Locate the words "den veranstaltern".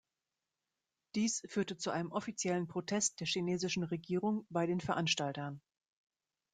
4.65-5.61